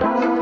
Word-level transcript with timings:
ಮಾತಾ 0.00 0.41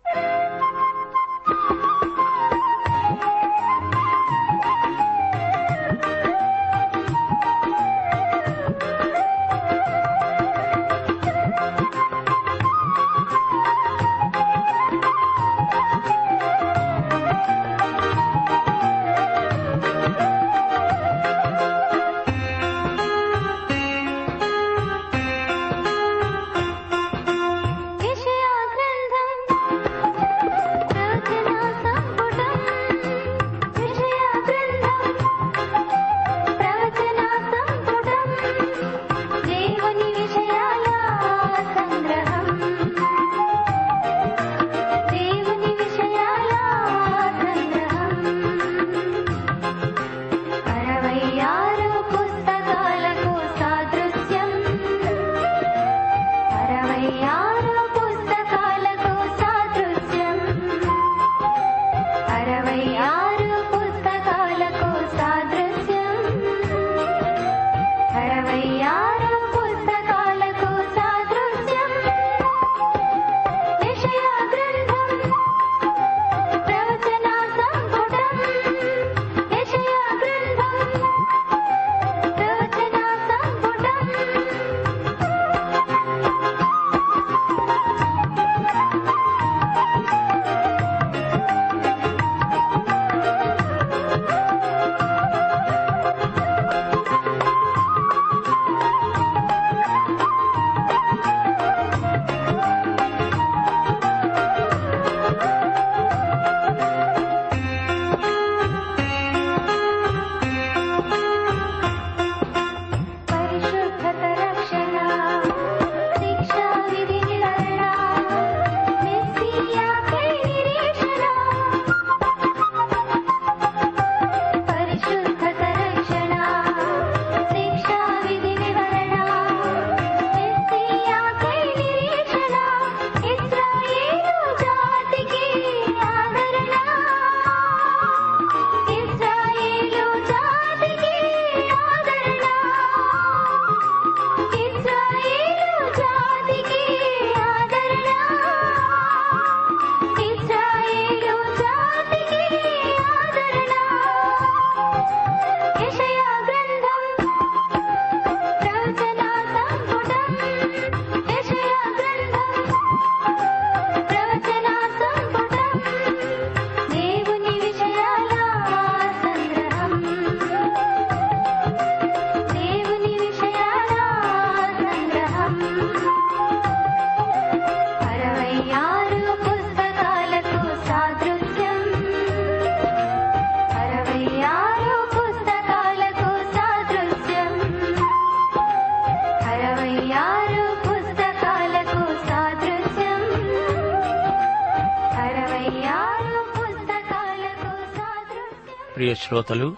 ప్రియ 199.01 199.15
శ్రోతలు 199.15 199.75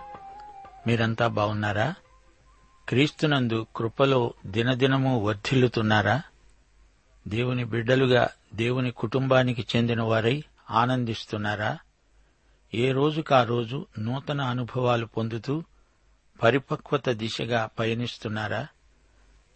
మీరంతా 0.88 1.28
బాగున్నారా? 1.28 1.94
క్రీస్తునందు 2.90 3.68
కృపలో 3.76 4.34
దినదినము 4.46 5.20
వర్ధిల్లుతున్నారా? 5.20 6.22
దేవుని 7.28 7.64
బిడ్డలుగా 7.64 8.30
దేవుని 8.56 8.92
కుటుంబానికి 8.92 9.68
చెందిన 9.76 10.02
వారై 10.02 10.44
ఆనందిస్తున్నారా? 10.70 11.78
ఏ 12.74 12.92
రోజుకా 12.92 13.44
రోజు 13.44 13.86
నూతన 14.00 14.42
అనుభవాలు 14.42 15.06
పొందుతూ 15.06 15.64
పరిపక్వత 16.44 17.10
దిశగా 17.10 17.70
పయనిస్తున్నారా? 17.80 18.68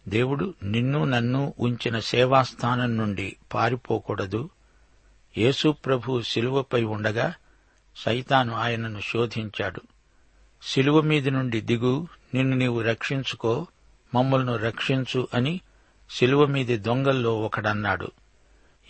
దేవుడు 0.08 0.54
నిన్ను 0.62 1.04
నన్ను 1.04 1.54
ఉంచిన 1.60 1.98
సేవాస్థానం 1.98 2.96
నుండి 2.96 3.36
పారిపోకూడదు. 3.54 4.50
యేసు 5.38 5.68
ప్రభు 5.68 6.22
శిలువపై 6.22 6.84
ఉండగా 6.84 7.34
సైతాను 7.98 8.54
ఆయనను 8.54 9.00
శోధించాడు. 9.00 9.82
శిలువ 10.62 11.00
మీది 11.00 11.30
నుండి 11.30 11.60
దిగు 11.60 12.06
నిన్ను 12.34 12.56
నీవు 12.56 12.80
రక్షించుకో 12.80 13.66
మమ్మల్ని 14.14 14.56
రక్షించు 14.56 15.28
అని 15.34 15.60
శిలువ 16.10 16.46
మీది 16.46 16.76
దొంగల్లో 16.76 17.40
ఒకడన్నాడు. 17.40 18.10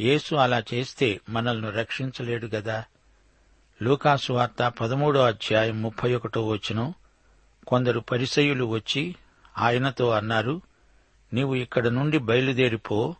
యేసు 0.00 0.34
అలా 0.34 0.62
చేస్తే 0.75 1.20
మనల్ని 1.28 1.70
రక్షించలేడు 1.70 2.46
గదా. 2.46 2.84
లూకాసు 3.82 4.32
వార్త 4.32 4.69
పదమూడో 4.81 5.20
అధ్యాయం 5.20 5.82
ముప్పై 5.82 6.14
ఒకటో 6.14 6.46
వచనం. 6.46 6.94
కొందరు 7.66 8.00
పరిసయులు 8.00 8.64
వచ్చి 8.64 9.16
ఆయనతో 9.58 10.10
అన్నారు 10.10 10.60
నీవు 11.32 11.55
ఇక్కడ 11.55 11.87
నుండి 11.88 12.19
బయలుదేరిపో 12.19 13.14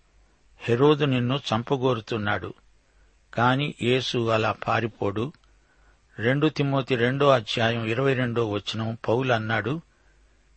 హెరోదు 0.61 1.05
నిన్ను 1.05 1.35
చంపగోరుతున్నాడు. 1.35 2.55
కాని 3.35 3.75
యేసు 3.83 4.29
అలా 4.29 4.53
పారిపోడు. 4.53 5.33
రెండు 6.19 6.49
తిమ్మోతి 6.49 6.97
రెండో 6.97 7.29
అధ్యాయం 7.29 7.85
ఇరవై 7.85 8.15
రెండో 8.15 8.51
వచనం 8.51 8.99
పౌలు 9.09 9.33
అన్నాడు 9.33 9.81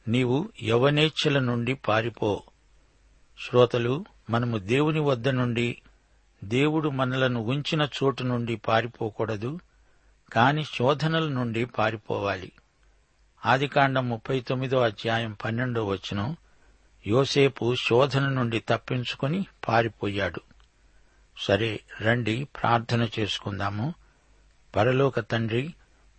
నీవు 0.08 0.50
యవనేచ్ఛల 0.64 1.40
నుండి 1.40 1.74
పారిపో. 1.74 2.44
శ్రోతలు 3.40 4.06
మనము 4.30 4.58
దేవుని 4.58 5.00
వద్ద 5.00 5.30
నుండి 5.30 5.82
దేవుడు 6.44 6.90
మనలను 6.90 7.42
ఉంచిన 7.42 7.82
చోటు 7.82 8.24
నుండి 8.24 8.56
పారిపోకూడదు 8.56 9.60
కాని 10.34 10.64
శోధనల 10.64 11.28
నుండి 11.28 11.66
పారిపోవాలి. 11.66 12.52
ఆదికాండం 13.46 14.10
ముప్పై 14.10 14.40
తొమ్మిదో 14.40 14.80
అధ్యాయం 14.80 15.38
పన్నెండో 15.46 15.86
వచనం 15.86 16.36
యోసేపు 17.08 17.76
శోధన 17.76 18.30
నుండి 18.30 18.60
తప్పించుకుని 18.60 19.46
పారిపోయాడు. 19.68 20.42
సరే 21.38 21.80
రండి 22.02 22.44
ప్రార్థన 22.44 23.08
చేసుకుందాము. 23.20 24.01
పరలోక 24.76 25.20
తండ్రి 25.20 25.74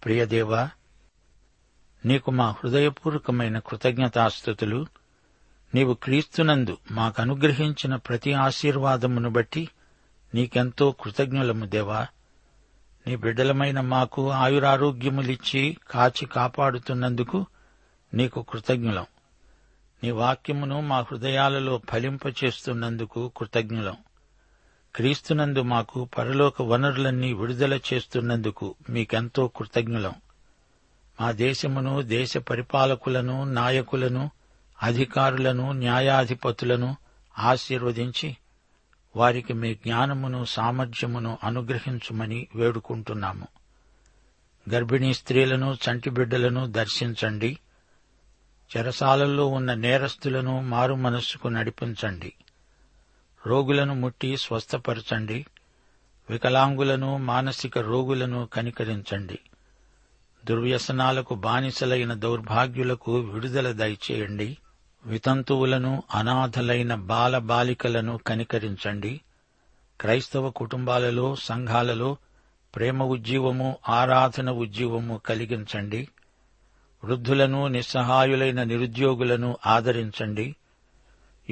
ప్రియదేవా 0.04 0.70
నీకు 2.06 2.30
మా 2.30 2.50
హృదయపూర్వకమైన 2.50 3.58
కృతజ్ఞతాస్థుతులు 3.58 4.86
నీవు 5.74 5.94
క్రీస్తునందు 5.94 6.78
మాకు 6.90 7.22
అనుగ్రహించిన 7.22 7.96
ప్రతి 7.96 8.32
ఆశీర్వాదమును 8.32 9.30
బట్టి 9.30 9.68
నీకెంతో 10.34 10.92
కృతజ్ఞులము 10.92 11.64
దేవా. 11.64 12.06
నీ 13.06 13.16
బిడ్డలమైన 13.16 13.80
మాకు 13.80 14.30
ఆయురారోగ్యములిచ్చి 14.30 15.76
కాచి 15.90 16.26
కాపాడుతున్నందుకు 16.26 17.46
నీకు 18.14 18.42
కృతజ్ఞులం. 18.42 19.06
నీ 20.04 20.10
వాక్యమును 20.10 20.80
మా 20.80 21.00
హృదయాలలో 21.00 21.80
ఫలింపచేస్తున్నందుకు 21.90 23.32
కృతజ్ఞులం. 23.36 23.96
క్రీస్తునందు 24.96 25.62
మాకు 25.62 26.08
పరలోక 26.18 26.62
వనరులన్నీ 26.62 27.32
విడుదల 27.32 27.80
చేస్తున్నందుకు 27.92 28.74
మీకెంతో 28.90 29.48
కృతజ్ఞులం. 29.48 30.12
మా 31.20 31.32
దేశమును 31.32 32.02
దేశ 32.02 32.36
పరిపాలకులను 32.36 33.44
నాయకులను 33.44 34.30
అధికారులను 34.82 35.72
న్యాయాధిపతులను 35.72 36.96
ఆశీర్వదించి 37.38 38.36
వారికి 39.16 39.52
మీ 39.52 39.74
జ్ఞానమును 39.74 40.44
సామర్థ్యమును 40.44 41.38
అనుగ్రహించుమని 41.44 42.48
వేడుకుంటున్నాము. 42.54 43.48
గర్భిణీ 44.70 45.14
స్త్రీలను 45.14 45.78
చంటిబిడ్డలను 45.90 46.66
దర్శించండి. 46.66 47.58
చెరసాలల్లో 48.76 49.46
ఉన్న 49.46 49.74
నేరస్తులను 49.74 50.60
మారు 50.60 50.94
మనస్సుకు 50.94 51.48
నడిపించండి. 51.48 52.32
రోగులను 53.46 53.94
ముట్టి 53.94 54.36
స్వస్థపరచండి. 54.36 55.46
వికలాంగులను 56.30 57.16
మానసిక 57.16 57.78
రోగులను 57.78 58.48
కనికరించండి. 58.52 59.38
దుర్వ్యసనాలకు 60.44 61.34
బానిసలైన 61.34 62.14
దౌర్భాగ్యులకు 62.14 63.18
విడుదల 63.18 63.72
దయచేయండి. 63.72 64.58
వితంతువులను 65.06 66.02
అనాథలైన 66.14 66.94
బాల 66.94 67.38
బాలికలను 67.38 68.18
కనికరించండి. 68.26 69.20
క్రైస్తవ 70.00 70.50
కుటుంబాలలో 70.50 71.36
సంఘాలలో 71.36 72.16
ప్రేమ 72.76 73.02
ఉజ్జీవము 73.02 73.76
ఆరాధన 73.88 74.50
ఉజ్జీవము 74.50 75.20
కలిగించండి. 75.26 76.08
వృద్ధులను 77.04 77.68
నిస్సహాయులైన 77.68 78.62
నిరుద్యోగులను 78.62 79.56
ఆదరించండి. 79.66 80.56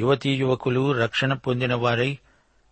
యువతీ 0.01 0.35
యువకులు 0.35 0.93
రక్షణ 0.93 1.33
పొందిన 1.33 1.75
వారై 1.75 2.19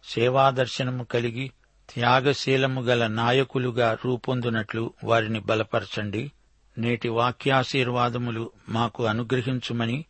సేవాదర్శనము 0.04 1.04
కలిగి 1.04 1.52
త్యాగశీలము 1.94 2.80
గల 2.80 3.06
నాయకులుగా 3.06 3.96
రూపొందునట్లు 4.04 4.92
వారిని 5.04 5.40
బలపరచండి. 5.40 6.32
నేటి 6.78 7.08
వాక్యాశీర్వాదములు 7.08 8.50
మాకు 8.69 9.06
అనుగ్రహించుమని 9.06 10.04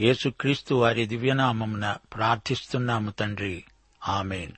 యేసుక్రీస్తు 0.00 0.74
వారి 0.74 1.06
దివ్యనామమున 1.06 1.96
ప్రార్థిస్తున్నాము 2.14 3.10
తండ్రి. 3.10 3.64
ఆమెన్. 4.08 4.52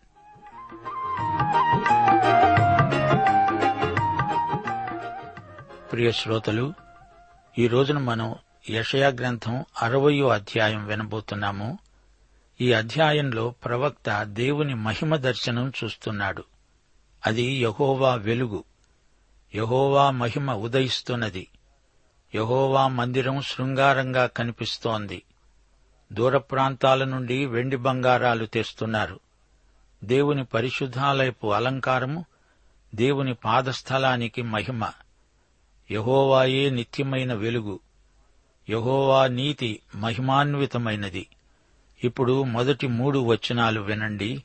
ప్రియ 5.92 6.12
శ్రోతలు 6.12 6.74
ఈ 7.58 7.68
రోజున 7.68 7.98
మనం 7.98 8.34
యషయా 8.70 9.08
గ్రంథం 9.08 9.64
అరవయో 9.82 10.28
అధ్యాయం 10.28 10.86
వినబోతున్నాము. 10.86 11.78
ఈ 12.60 12.72
అధ్యాయంలో 12.72 13.50
ప్రవక్త 13.50 14.22
దేవుని 14.22 14.74
మహిమ 14.74 15.16
దర్శనం 15.16 15.72
చూస్తున్నాడు. 15.84 16.44
అది 17.26 17.42
యహోవా 17.42 18.14
వెలుగు. 18.14 18.64
యహోవా 19.54 20.10
మహిమ 20.10 20.54
ఉదయిస్తున్నది. 20.54 21.48
యహోవా 22.34 22.88
మందిరం 22.88 23.42
శృంగారంగా 23.42 24.26
కనిపిస్తోంది. 24.26 25.22
దూర 26.12 26.38
ప్రాంతాల 26.38 27.04
నుండి 27.04 27.46
వెండి 27.46 27.76
బంగారాలు 27.76 28.46
తెస్తున్నారు. 28.46 29.20
దేవుని 30.04 30.44
పరిశుద్ధాలయపు 30.44 31.46
అలంకారము 31.46 32.24
దేవుని 32.94 33.34
పాదస్థలానికి 33.34 34.42
మహిమ. 34.42 34.90
యహోవాయే 35.90 36.70
నిత్యమైన 36.70 37.34
వెలుగు. 37.34 37.80
యహోవా 38.70 39.26
నీతి 39.26 39.80
మహిమాన్వితమైనది. 39.94 41.26
ఇప్పుడు 42.04 42.42
మొదటి 42.42 42.86
మూడు 42.86 43.18
వచనాలు 43.18 43.80
వినండి. 43.80 44.42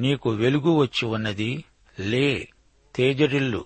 నీకు 0.00 0.30
వెలుగు 0.30 0.70
వచ్చి 0.70 1.08
ఉన్నది. 1.08 1.64
లే 2.00 2.48
తేజరిల్లు. 2.96 3.64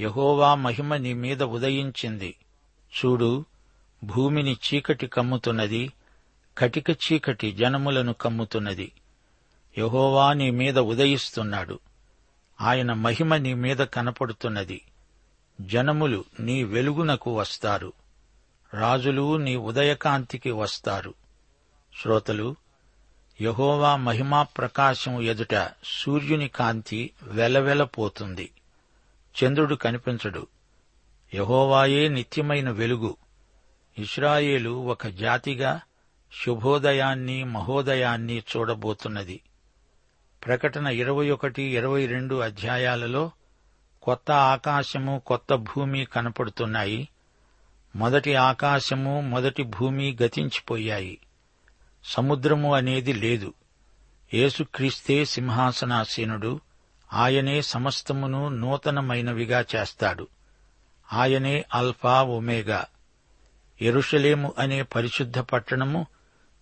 యహోవా 0.00 0.54
మహిమ 0.54 0.96
నీ 0.96 1.12
మీద 1.12 1.42
ఉదయించింది. 1.42 2.34
చూడు 2.92 3.44
భూమిని 4.04 4.52
చీకటి 4.52 5.06
కమ్ముతున్నది. 5.06 5.92
కటిక 6.58 6.90
చీకటి 6.90 7.52
జనములను 7.52 8.12
కమ్ముతున్నది. 8.12 8.92
యహోవా 9.78 10.32
నీ 10.32 10.50
మీద 10.50 10.78
ఉదయిస్తున్నాడు. 10.78 11.78
ఆయన 12.60 12.92
మహిమ 12.92 13.36
నీ 13.36 13.54
మీద 13.54 13.76
కనపడుతున్నది. 13.76 14.82
జనములు 15.60 16.24
నీ 16.40 16.64
వెలుగునకు 16.64 17.38
వస్తారు. 17.38 17.92
రాజులు 18.74 19.36
నీ 19.36 19.56
ఉదయకాంతికి 19.56 20.50
వస్తారు. 20.50 21.21
శ్రోతలు 22.00 22.56
యహోవా 23.40 23.96
మహిమా 23.96 24.42
ప్రకాశం 24.42 25.22
ఎదుట 25.22 25.70
సూర్యుని 25.84 26.48
కాంతి 26.48 27.10
వెలవెలపోతుంది. 27.22 28.50
చంద్రుడు 29.44 29.74
కనిపించడు. 29.74 30.46
యహోవాయే 31.34 32.08
నిత్యమైన 32.08 32.70
వెలుగు. 32.70 33.16
ఇస్రాయేలు 33.98 34.70
ఒక 34.70 35.06
జాతిగా 35.06 35.80
శుభోదయాన్ని 36.44 37.44
మహోదయాన్ని 37.44 38.42
చూడబోతున్నది. 38.56 39.40
ప్రకటన 40.46 40.86
ఇరవై 40.86 41.30
ఒకటి 41.30 41.62
ఇరవై 41.62 42.06
రెండు 42.06 42.34
అధ్యాయాలలో 42.34 43.30
కొత్త 44.02 44.30
ఆకాశము 44.30 45.22
కొత్త 45.26 45.54
భూమి 45.54 46.04
కనపడుతున్నాయి. 46.04 47.08
మొదటి 47.96 48.34
ఆకాశము 48.34 49.20
మొదటి 49.20 49.62
భూమి 49.62 50.16
గతించిపోయాయి. 50.22 51.18
సముద్రము 52.04 52.74
అనేది 52.74 53.12
లేదు. 53.12 53.54
యేసుక్రీస్తే 54.34 55.24
సింహాసనాసీనుడు 55.24 56.60
ఆయనే 57.12 57.62
సమస్తమును 57.62 58.48
నూతనమైనవిగా 58.48 59.64
చేస్తాడు. 59.76 60.28
ఆయనే 61.12 61.64
అల్ఫా 61.74 62.22
ఒమేగా. 62.22 62.86
ఎరుషలేము 63.80 64.54
అనే 64.58 64.82
పరిశుద్ధ 64.82 65.38
పట్టణము 65.38 66.06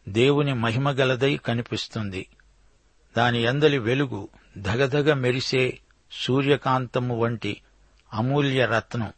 దేవుని 0.09 0.55
మహిమగలదై 0.55 1.37
కనిపిస్తుంది. 1.37 2.29
దాని 3.17 3.47
అందలి 3.47 3.79
వెలుగు 3.79 4.29
ధగధగ 4.59 5.13
మెరిసే 5.13 5.79
సూర్యకాంతము 6.13 7.19
వంటి 7.19 7.61
అమూల్య 8.13 8.67
రత్నం. 8.67 9.13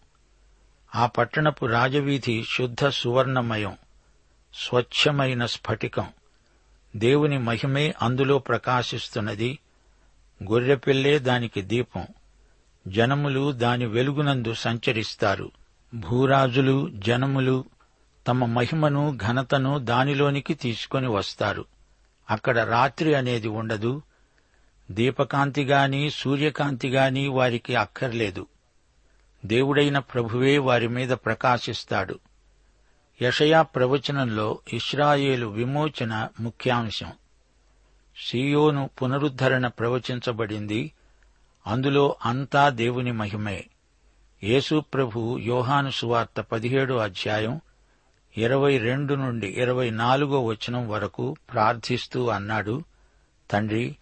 ఆ 0.95 1.07
పట్టణపు 1.07 1.67
రాజవీధి 1.67 2.45
శుద్ధ 2.57 2.89
సువర్ణమయం. 2.89 3.77
స్వచ్ఛమైన 4.55 5.47
స్ఫటికం. 5.47 6.07
దేవుని 6.97 7.39
మహిమే 7.39 7.95
అందులో 8.03 8.39
ప్రకాశిస్తున్నది. 8.39 9.59
గొర్రెపిల్లే 10.51 11.19
దానికి 11.19 11.63
దీపం. 11.63 12.07
జనములు 12.89 13.53
దాని 13.53 13.87
వెలుగునందు 13.87 14.55
సంచరిస్తారు. 14.55 15.51
భూరాజులు 15.95 16.91
జనములు 16.95 17.65
తమ 18.29 18.45
మహిమను 18.45 19.19
ఘనతను 19.27 19.79
దానిలోనికి 19.79 20.55
తీసుకొని 20.55 21.09
వస్తారు. 21.09 21.65
అక్కడ 22.31 22.59
రాత్రి 22.59 23.15
అనేది 23.15 23.49
ఉండదు. 23.49 24.03
దీపకాంతిగాని 24.91 26.11
సూర్యకాంతిగాని 26.11 27.29
వారికి 27.29 27.75
అక్కర్లేదు. 27.75 28.47
దేవుడైన 29.45 29.99
ప్రభువే 29.99 30.59
వారి 30.59 30.89
మీద 30.89 31.09
ప్రకాశిస్తాడు. 31.09 32.19
యషయా 33.23 33.63
ప్రవచనంలో 33.63 34.59
ఇస్రాయేలు 34.73 35.47
విమోచన 35.47 36.29
ముఖ్యాంశం. 36.41 37.13
సియోను 38.29 38.91
పునరుద్ధరణ 39.03 39.67
ప్రవచించబడింది. 39.67 40.93
అందులో 41.67 42.17
అంతా 42.25 42.69
దేవుని 42.69 43.13
మహిమే. 43.13 43.65
యేసు 44.45 44.81
ప్రభు 44.95 45.39
యోహాను 45.39 45.91
సువార్త 45.91 46.41
పదిహేడో 46.41 46.97
అధ్యాయం 46.97 47.61
ఇరవై 48.37 48.79
రెండు 48.79 49.15
నుండి 49.15 49.47
ఇరవై 49.47 49.91
నాలుగో 49.91 50.45
వచనం 50.45 50.89
వరకు 50.89 51.37
ప్రార్థిస్తూ 51.53 52.29
అన్నాడు 52.29 52.83
తండ్రి 53.51 53.97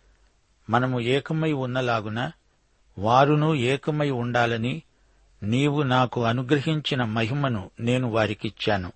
మనము 0.70 1.00
ఏకమై 1.00 1.52
ఉన్నలాగున 1.52 2.32
వారును 2.98 3.54
ఏకమై 3.54 4.10
ఉండాలని 4.10 4.82
నీవు 5.42 5.82
నాకు 5.82 6.24
అనుగ్రహించిన 6.24 7.04
మహిమను 7.04 7.70
నేను 7.80 8.08
వారికిచ్చాను. 8.08 8.92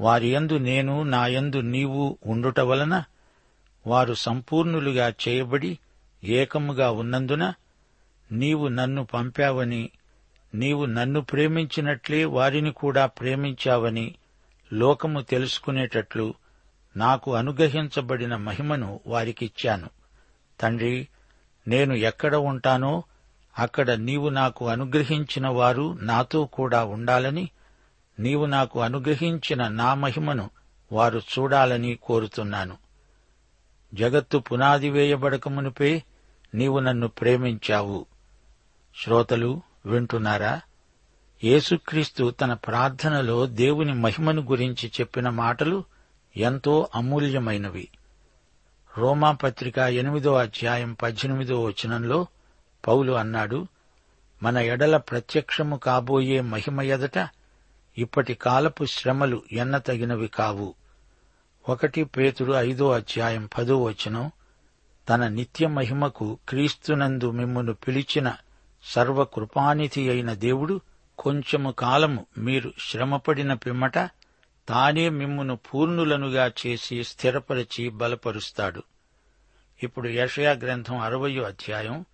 వారి 0.00 0.28
యందు 0.32 0.58
నేను 0.58 1.02
నా 1.02 1.26
యందు 1.26 1.60
నీవు 1.60 2.18
ఉండుట 2.26 2.60
వలన 2.60 3.04
వారు 3.86 4.14
సంపూర్ణులుగా 4.14 5.12
చేయబడి 5.28 5.78
ఏకముగా 6.24 6.90
ఉన్నందున 6.90 7.54
నీవు 8.32 8.68
నన్ను 8.68 9.04
పంపావని 9.04 9.90
నీవు 10.54 10.84
నన్ను 10.84 11.20
ప్రేమించినట్లే 11.20 12.24
వారిని 12.24 12.72
కూడా 12.72 13.06
ప్రేమించావని 13.06 14.14
లోకము 14.72 15.20
తెలుసుకునేటట్లు 15.20 16.34
నాకు 16.96 17.34
అనుగ్రహించబడిన 17.34 18.36
మహిమను 18.36 19.00
వారికిచ్చాను. 19.06 19.90
తండ్రి 20.60 21.08
నేను 21.68 21.94
ఎక్కడ 21.94 22.36
ఉంటానో 22.36 23.02
అక్కడ 23.58 23.90
నీవు 23.90 24.28
నాకు 24.28 24.68
అనుగ్రహించిన 24.68 25.48
వారు 25.48 25.98
నాతో 26.00 26.44
కూడా 26.44 26.84
ఉండాలని 26.84 27.48
నీవు 28.20 28.46
నాకు 28.46 28.80
అనుగ్రహించిన 28.80 29.68
నా 29.68 29.94
మహిమను 29.94 30.50
వారు 30.92 31.18
చూడాలని 31.18 31.98
కోరుతున్నాను. 32.02 32.76
జగత్తు 33.94 34.38
పునాది 34.38 34.90
వేయబడకమునుపే 34.90 36.02
నీవు 36.54 36.78
నన్ను 36.78 37.08
ప్రేమించావు. 37.08 38.06
శ్రోతలు 39.04 39.62
వింటున్నారా? 39.86 40.60
యేసుక్రీస్తు 41.44 42.30
తన 42.30 42.52
ప్రార్థనలో 42.52 43.46
దేవుని 43.46 43.94
మహిమను 43.94 44.42
గురించి 44.42 44.92
చెప్పిన 45.00 45.28
మాటలు 45.28 45.84
ఎంతో 46.36 46.88
అమూల్యమైనవి. 46.94 47.88
రోమాపత్రిక 48.98 49.78
ఎనిమిదో 49.78 50.34
అధ్యాయం 50.34 50.92
పద్దెనిమిదో 50.92 51.64
వచనంలో 51.64 52.26
పౌలు 52.88 53.12
అన్నాడు 53.12 53.66
మన 54.42 54.58
ఎడల 54.58 54.96
ప్రత్యక్షము 54.96 55.76
కాబోయే 55.76 56.40
మహిమ 56.40 56.82
ఎదట 56.82 57.28
ఇప్పటి 57.98 58.34
కాలపు 58.34 58.84
శ్రమలు 58.84 59.42
ఎన్నతగినవి 59.52 60.28
కావు. 60.28 60.74
ఒకటి 61.68 62.04
పేతుడు 62.04 62.52
ఐదో 62.52 62.92
అధ్యాయం 62.92 63.48
పదో 63.58 63.82
వచనం 63.82 64.30
తన 65.08 65.28
నిత్య 65.28 65.66
మహిమకు 65.66 66.38
క్రీస్తునందు 66.48 67.30
మిమ్మును 67.30 67.74
పిలిచిన 67.74 68.32
సర్వకృపానిధి 68.84 70.10
అయిన 70.10 70.32
దేవుడు 70.32 70.80
కొంచెము 71.18 71.70
కాలము 71.70 72.26
మీరు 72.38 72.72
శ్రమపడిన 72.78 73.54
పిమ్మట 73.54 73.98
తానే 74.68 75.08
మిమ్మును 75.08 75.56
పూర్ణులనుగా 75.56 76.52
చేసి 76.66 77.04
స్థిరపరిచి 77.04 77.88
బలపరుస్తాడు. 77.88 78.82
ఇప్పుడు 79.82 80.08
యషయా 80.08 80.52
గ్రంథం 80.52 80.98
అరవయో 80.98 81.42
అధ్యాయం 81.42 82.04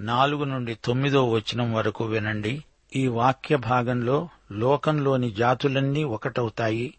నాలుగు 0.00 0.44
నుండి 0.44 0.74
తొమ్మిదో 0.74 1.30
వచనం 1.30 1.72
వరకు 1.72 2.04
వినండి. 2.04 2.64
ఈ 2.96 3.06
వాక్య 3.06 3.56
భాగంలో 3.56 4.28
లోకంలోని 4.52 5.30
జాతులన్నీ 5.30 6.04
ఒకటవుతాయి. 6.04 6.94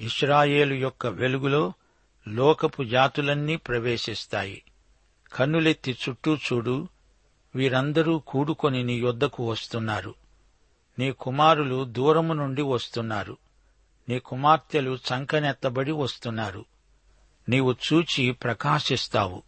ఇస్రాయేలు 0.00 0.74
యొక్క 0.74 1.06
వెలుగులో 1.06 1.72
లోకపు 2.28 2.84
జాతులన్నీ 2.84 3.56
ప్రవేశిస్తాయి. 3.56 4.62
కన్నులెత్తి 5.32 5.96
చుట్టూ 6.08 6.36
చూడు 6.36 6.88
వీరందరూ 7.54 8.18
కూడుకొని 8.18 8.82
నీ 8.82 8.98
యొద్దకు 8.98 9.50
వస్తున్నారు. 9.50 10.14
నీ 10.98 11.12
కుమారులు 11.12 11.84
దూరము 11.84 12.32
నుండి 12.32 12.62
వస్తున్నారు. 12.62 13.36
నీ 14.08 14.18
కుమార్తెలు 14.18 14.98
చంకనెత్తబడి 15.12 15.92
వస్తున్నారు. 15.92 16.64
నీవు 17.48 17.72
చూచి 17.72 18.32
ప్రకాశిస్తావు. 18.32 19.42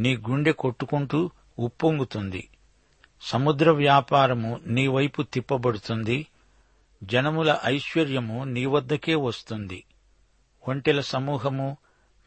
నీ 0.00 0.16
గుండె 0.16 0.52
కొట్టుకుంటూ 0.52 1.30
ఉప్పొంగుతుంది. 1.58 2.48
సముద్ర 3.20 3.70
వ్యాపారము 3.70 4.60
నీ 4.66 4.86
వైపు 4.86 5.22
తిప్పబడుతుంది. 5.22 6.26
జనముల 7.04 7.58
ఐశ్వర్యము 7.64 8.44
నీ 8.44 8.66
వద్దకే 8.66 9.14
వస్తుంది. 9.14 9.84
ఒంటెల 10.68 11.00
సమూహము 11.00 11.76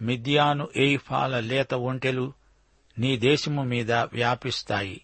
మిద్యాను 0.01 0.67
ఎయిఫాల 0.75 1.39
లేత 1.39 1.73
ఒంటెలు 1.73 2.33
నీ 2.99 3.17
దేశము 3.17 3.63
మీద 3.63 3.91
వ్యాపిస్తాయి. 3.93 5.01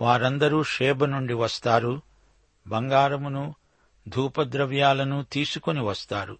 వారందరూ 0.00 0.62
షేబ 0.62 1.04
నుండి 1.04 1.34
వస్తారు. 1.34 2.02
బంగారమును 2.68 3.54
ధూపద్రవ్యాలను 4.08 5.26
తీసుకుని 5.32 5.80
వస్తారు. 5.80 6.38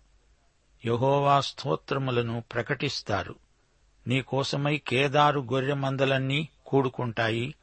యహోవా 0.84 1.40
స్తోత్రములను 1.40 2.44
ప్రకటిస్తారు. 2.52 3.34
నీకోసమై 4.06 4.76
కేదారు 4.76 5.40
గొర్రెమందలన్నీ 5.40 6.48
కూడుకుంటాయి. 6.66 7.54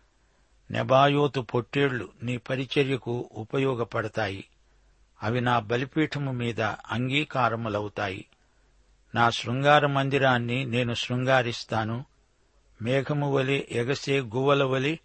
నెబాయోతు 0.71 1.39
పొట్టేళ్ళు 1.39 2.09
నీ 2.23 2.37
పరిచర్యకు 2.37 3.29
ఉపయోగపడతాయి. 3.31 4.45
అవి 5.23 5.41
నా 5.41 5.59
బలిపీఠము 5.59 6.31
మీద 6.31 6.61
అంగీకారములవుతాయి. 6.61 8.25
నా 9.15 9.29
శృంగార 9.29 9.85
మందిరాన్ని 9.85 10.65
నేను 10.65 10.93
శృంగారిస్తాను. 10.93 12.05
మేఘము 12.81 13.33
వలె 13.33 13.63
ఎగసే 13.71 14.21
గువ్వల 14.21 14.63
వలె 14.63 14.97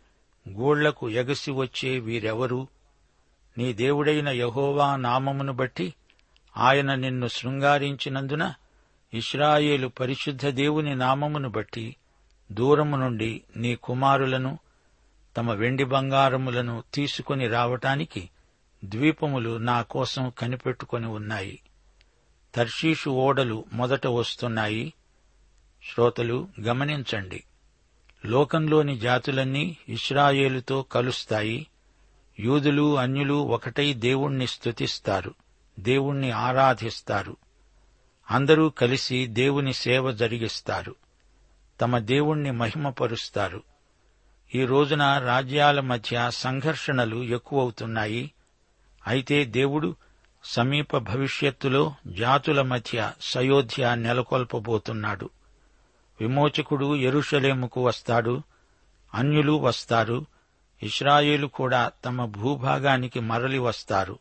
గూళ్ళకు 0.48 1.10
ఎగసి 1.10 1.50
వచ్చే 1.50 1.98
వీరెవరు? 1.98 2.66
నీ 3.58 3.72
దేవుడైన 3.72 4.28
యహోవా 4.28 4.96
నామమును 4.96 5.52
బట్టి 5.52 5.94
ఆయన 6.56 6.94
నిన్ను 6.94 7.26
శృంగారించినందున 7.26 8.54
ఇస్రాయేలు 9.14 9.88
పరిశుద్ధ 9.88 10.46
దేవుని 10.46 10.94
నామమును 10.94 11.48
బట్టి 11.48 11.96
దూరము 12.52 12.96
నుండి 12.96 13.42
నీ 13.56 13.76
కుమారులను 13.76 14.58
తమ 15.36 15.52
వెండి 15.52 15.84
బంగారములను 15.84 16.82
తీసుకుని 16.94 17.48
రావటానికి 17.48 18.30
ద్వీపములు 18.84 19.56
నా 19.56 19.82
కోసం 19.82 20.32
కనిపెట్టుకొని 20.38 21.06
ఉన్నాయి. 21.06 21.60
తర్షీషు 22.54 23.10
ఓడలు 23.10 23.64
మొదట 23.72 24.06
వస్తున్నాయి. 24.06 24.92
శ్రోతలు 25.92 26.48
గమనించండి. 26.60 27.44
లోకంలోని 28.26 28.98
జాతులన్నీ 28.98 29.76
ఇస్రాయేలుతో 29.88 30.82
కలుస్తాయి. 30.82 31.66
యూదులు 32.40 32.98
అన్యులు 32.98 33.34
ఒకటై 33.34 33.92
దేవుణ్ణి 33.92 34.46
స్తుతిస్తారు. 34.46 35.34
దేవుణ్ణి 35.80 36.30
ఆరాధిస్తారు. 36.30 37.36
అందరూ 38.30 38.68
కలిసి 38.68 39.26
దేవుని 39.26 39.72
సేవ 39.72 40.12
జరిగిస్తారు. 40.12 40.94
తమ 41.80 41.98
దేవుణ్ణి 41.98 42.50
మహిమపరుస్తారు. 42.50 43.69
ఈ 44.54 44.64
రోజున 44.64 45.18
రాజ్యాల 45.18 45.80
మధ్య 45.80 46.26
సంఘర్షణలు 46.30 47.22
ఎక్కువవుతున్నాయి. 47.22 48.32
అయితే 49.06 49.44
దేవుడు 49.44 49.96
సమీప 50.44 50.96
భవిష్యత్తులో 50.96 51.94
జాతుల 52.06 52.62
మధ్య 52.62 53.12
సయోధ్య 53.20 53.94
నెలకొల్పబోతున్నాడు. 53.94 55.30
విమోచకుడు 56.20 56.96
ఎరుషలేముకు 56.96 57.84
వస్తాడు 57.84 58.42
అన్యులు 59.14 59.52
వస్తారు 59.52 60.26
ఇస్రాయేలు 60.82 61.46
కూడా 61.46 61.92
తమ 62.04 62.24
భూభాగానికి 62.24 63.20
మరలి 63.20 63.58
వస్తారు. 63.58 64.18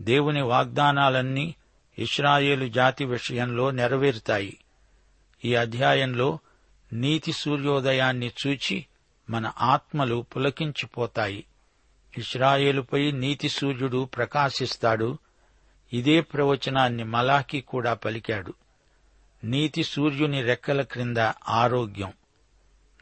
దేవుని 0.00 0.42
వాగ్దానాలన్నీ 0.42 1.54
ఇస్రాయేలు 1.98 2.68
జాతి 2.68 3.04
విషయంలో 3.04 3.70
నెరవేరుతాయి. 3.70 4.58
ఈ 5.44 5.54
అధ్యాయంలో 5.54 6.38
నీతి 6.92 7.32
సూర్యోదయాన్ని 7.32 8.32
చూచి 8.46 8.86
మన 9.30 9.52
ఆత్మలు 9.60 10.26
పులకించిపోతాయి. 10.36 11.44
ఇస్రాయేలుపై 12.18 13.10
నీతి 13.10 13.48
సూర్యుడు 13.48 14.04
ప్రకాశిస్తాడు. 14.04 15.18
ఇదే 15.92 16.20
ప్రవచనాన్ని 16.20 17.04
మలాకి 17.04 17.60
కూడా 17.60 17.94
పలికాడు. 17.94 18.54
నీతి 19.44 19.82
సూర్యుని 19.82 20.42
రెక్కల 20.42 20.82
క్రింద 20.82 21.16
ఆరోగ్యం. 21.48 22.12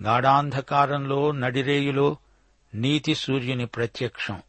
గాఢాంధకారంలో 0.03 1.33
నడిరేయులో 1.33 2.17
నీతి 2.75 3.15
సూర్యుని 3.15 3.67
ప్రత్యక్షం. 3.67 4.43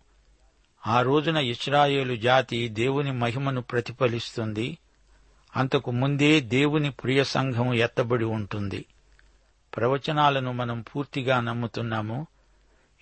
ఆ 0.88 1.02
రోజున 1.02 1.38
ఇస్రాయేలు 1.38 2.16
జాతి 2.16 2.68
దేవుని 2.68 3.12
మహిమను 3.12 3.62
ప్రతిఫలిస్తుంది. 3.62 4.78
అంతకు 5.56 5.92
ముందే 5.92 6.40
దేవుని 6.40 6.92
ప్రియ 6.92 7.24
సంఘం 7.24 7.74
ఎత్తబడి 7.74 8.26
ఉంటుంది. 8.26 8.86
ప్రవచనాలను 9.76 10.52
మనం 10.52 10.82
పూర్తిగా 10.82 11.40
నమ్ముతున్నాము. 11.40 12.28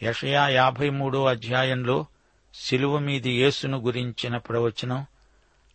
యషయా 0.03 0.47
యాభై 0.47 0.89
మూడో 0.89 1.25
అధ్యాయంలో 1.25 2.05
శిలువ 2.53 2.99
మీది 2.99 3.31
యేసును 3.31 3.77
గురించిన 3.77 4.37
ప్రవచనం 4.37 5.05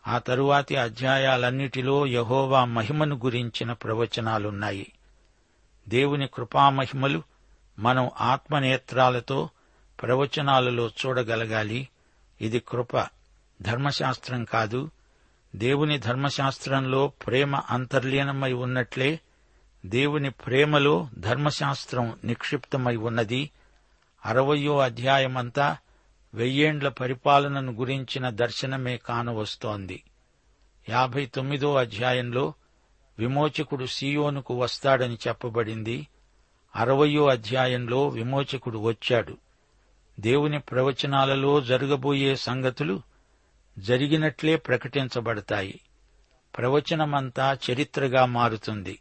ఆ 0.07 0.19
తరువాతి 0.19 0.77
అధ్యాయాలన్నిటిలో 0.77 2.07
యహోవా 2.07 2.65
మహిమను 2.65 3.17
గురించిన 3.17 3.73
ప్రవచనాలున్నాయి. 3.73 4.93
దేవుని 5.89 6.27
కృపామహిమలు 6.27 7.23
మనం 7.79 8.11
ఆత్మనేత్రాలతో 8.21 9.49
ప్రవచనాలలో 10.03 10.89
చూడగలగాలి. 10.89 11.89
ఇది 12.41 12.61
కృప 12.61 12.97
ధర్మశాస్త్రం 13.63 14.45
కాదు. 14.45 14.91
దేవుని 15.57 15.99
ధర్మశాస్త్రంలో 15.99 17.09
ప్రేమ 17.09 17.57
అంతర్లీనమై 17.57 18.53
ఉన్నట్లే 18.53 19.21
దేవుని 19.87 20.31
ప్రేమలో 20.31 21.09
ధర్మశాస్త్రం 21.19 22.19
నిక్షిప్తమై 22.25 22.97
ఉన్నది. 22.97 23.51
అరవయో 24.27 24.79
అధ్యాయమంతా 24.79 25.77
వెయ్యేండ్ల 26.35 26.89
పరిపాలనను 26.89 27.73
గురించిన 27.73 28.31
దర్శనమే 28.31 28.97
కానవస్తోంది. 28.97 30.03
యాభై 30.89 31.27
తొమ్మిదో 31.27 31.75
అధ్యాయంలో 31.75 32.55
విమోచకుడు 33.19 33.87
సీయోనుకు 33.87 34.55
వస్తాడని 34.55 35.19
చెప్పబడింది. 35.29 36.09
అరవయో 36.77 37.27
అధ్యాయంలో 37.27 38.09
విమోచకుడు 38.09 38.79
వచ్చాడు. 38.79 39.37
దేవుని 40.21 40.59
ప్రవచనాలలో 40.59 41.61
జరగబోయే 41.61 42.37
సంగతులు 42.37 43.03
జరిగినట్లే 43.79 44.57
ప్రకటించబడతాయి. 44.57 45.81
ప్రవచనమంతా 46.59 47.59
చరిత్రగా 47.71 48.25
మారుతుంది. 48.25 48.99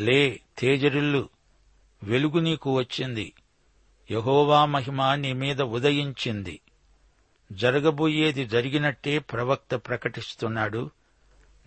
లే 0.00 0.40
తేజరిల్లు. 0.58 1.28
వెలుగు 2.02 2.38
నీకు 2.38 2.78
వచ్చింది. 2.78 3.32
యహోవా 4.10 4.64
మహిమ 4.64 5.14
నీ 5.14 5.32
మీద 5.32 5.62
ఉదయించింది. 5.62 6.60
జరగబోయేది 7.52 8.46
జరిగినట్టే 8.46 9.18
ప్రవక్త 9.18 9.74
ప్రకటిస్తున్నాడు. 9.74 10.90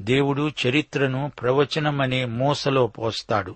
దేవుడు 0.01 0.51
చరిత్రను 0.67 1.31
ప్రవచనమనే 1.41 2.25
మూసలో 2.25 2.87
పోస్తాడు. 2.87 3.55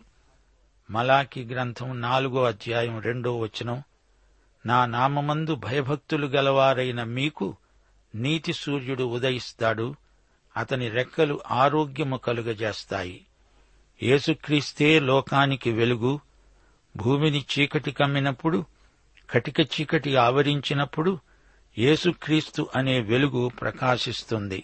మలాకి 0.90 1.46
గ్రంథం 1.46 2.02
నాలుగో 2.02 2.44
అధ్యాయం 2.44 3.00
రెండో 3.00 3.38
వచనం 3.38 3.84
నా 4.66 4.86
నామమందు 4.86 5.56
భయభక్తులు 5.56 6.28
గలవారైన 6.28 7.04
మీకు 7.04 7.56
నీతి 8.16 8.54
సూర్యుడు 8.54 9.04
ఉదయిస్తాడు. 9.04 9.96
అతని 10.58 10.90
రెక్కలు 10.90 11.42
ఆరోగ్యము 11.52 12.18
కలుగజేస్తాయి. 12.18 13.26
యేసుక్రీస్తే 14.04 15.00
లోకానికి 15.00 15.72
వెలుగు 15.72 16.20
భూమిని 16.98 17.46
చీకటి 17.60 17.92
కమ్మినప్పుడు 17.92 18.66
కటిక 19.30 19.60
చీకటి 19.60 20.16
ఆవరించినప్పుడు 20.16 21.20
యేసుక్రీస్తు 21.78 22.70
అనే 22.76 23.00
వెలుగు 23.02 23.52
ప్రకాశిస్తుంది. 23.62 24.64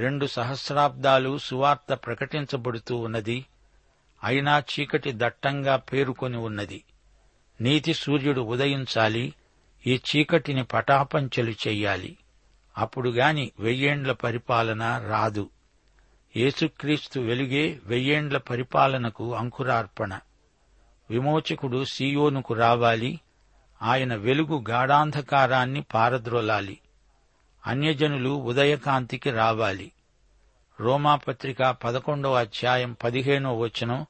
రెండు 0.00 0.26
సహస్రాబ్దాలు 0.26 1.38
సువార్త 1.38 1.94
ప్రకటించబడుతూ 1.94 2.96
ఉన్నది 2.96 3.46
అయినా 4.24 4.58
చీకటి 4.58 5.12
దట్టంగా 5.16 5.76
పేరుకొని 5.76 6.36
ఉన్నది. 6.36 6.84
నీతి 7.60 7.94
సూర్యుడు 7.94 8.40
ఉదయించాలి 8.40 9.34
ఈ 9.86 10.00
చీకటిని 10.16 10.64
పటాపంచలు 10.64 11.50
చెయ్యాలి. 11.50 12.18
అప్పుడుగాని 12.78 13.52
వెయ్యేండ్ల 13.58 14.12
పరిపాలన 14.12 15.04
రాదు. 15.08 15.50
యేసుక్రీస్తు 16.36 17.20
వెలుగే 17.20 17.80
వెయ్యేండ్ల 17.84 18.38
పరిపాలనకు 18.38 19.34
అంకురార్పణ. 19.34 20.20
విమోచకుడు 21.10 21.84
సీయోనుకు 21.84 22.54
రావాలి. 22.54 23.20
ఆయన 23.82 24.14
వెలుగు 24.14 24.64
గాఢాంధకారాన్ని 24.70 25.82
పారద్రోలాలి. 25.94 26.78
అన్యజనులు 27.66 28.30
ఉదయకాంతికి 28.30 29.30
రావాలి. 29.30 29.92
రోమాపత్రిక 30.80 31.62
పదకొండవ 31.62 32.34
అధ్యాయం 32.34 32.96
పదిహేనో 33.04 33.58
వచనం 33.58 34.06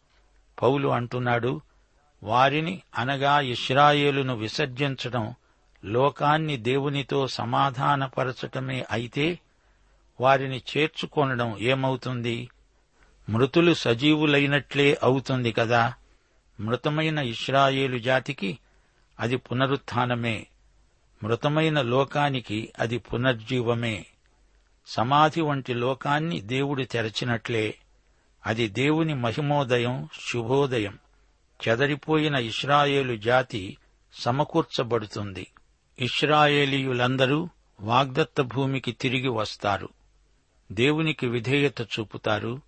పౌలు 0.62 0.88
అంటున్నాడు 0.88 1.61
వారిని 2.23 2.83
అనగా 2.99 3.41
ఇస్రాయేలును 3.41 4.35
విసర్జించడం 4.35 5.35
లోకాన్ని 5.85 6.57
దేవునితో 6.57 7.26
సమాధానపరచటమే 7.26 8.87
అయితే 8.91 9.38
వారిని 10.23 10.62
చేర్చుకొనడం 10.76 11.59
ఏమవుతుంది? 11.59 12.49
మృతులు 13.29 13.75
సజీవులైనట్లే 13.75 14.99
అవుతుంది 15.02 15.52
కదా. 15.52 15.95
మృతమైన 16.61 17.19
ఇస్రాయేలు 17.19 17.99
జాతికి 17.99 18.58
అది 19.21 19.37
పునరుత్నమే 19.37 20.47
మృతమైన 21.23 21.82
లోకానికి 21.82 22.73
అది 22.78 22.99
పునర్జీవమే. 22.99 24.06
సమాధి 24.87 25.41
వంటి 25.41 25.75
లోకాన్ని 25.75 26.41
దేవుడు 26.41 26.82
తెరచినట్లే. 26.82 27.75
అది 28.47 28.69
దేవుని 28.69 29.15
మహిమోదయం 29.15 30.08
శుభోదయం. 30.32 30.99
చెదరిపోయిన 31.69 32.35
ఇస్రాయేలు 32.35 33.17
జాతి 33.17 33.76
సమకూర్చబడుతుంది. 34.15 35.47
ఇస్రాయేలీయులందరూ 35.99 37.49
వాగ్దత్త 37.80 38.41
భూమికి 38.41 38.93
తిరిగి 38.93 39.28
వస్తారు. 39.28 39.89
దేవునికి 40.73 41.26
విధేయత 41.26 41.80
చూపుతారు 41.80 42.61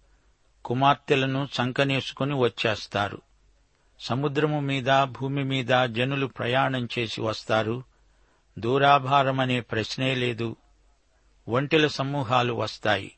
కుమార్తెలను 0.65 1.49
చంకనేసుకుని 1.61 2.35
వచ్చేస్తారు. 2.39 3.23
సముద్రము 4.01 4.61
మీద 4.61 5.05
భూమి 5.05 5.45
మీద 5.45 5.85
జనులు 5.85 6.27
ప్రయాణం 6.27 6.89
చేసి 6.99 7.21
వస్తారు. 7.21 7.83
దూరాభారమనే 8.59 9.61
ప్రశ్నే 9.61 10.15
లేదు. 10.15 10.57
ఒంటెల 11.49 11.87
సమూహాలు 11.87 12.53
వస్తాయి. 12.53 13.13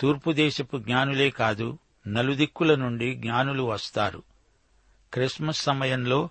తూర్పు 0.00 0.32
దేశపు 0.32 0.78
జ్ఞానులే 0.78 1.30
కాదు 1.30 1.78
నలుదిక్కుల 2.06 2.74
నుండి 2.74 3.14
జ్ఞానులు 3.14 3.62
వస్తారు. 3.62 4.22
క్రిస్మస్ 5.12 5.62
సమయంలో 5.62 6.28